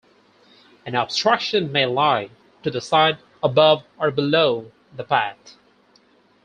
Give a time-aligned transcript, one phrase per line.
[0.83, 2.31] An obstruction may lie
[2.63, 5.55] to the side, above, or below the path.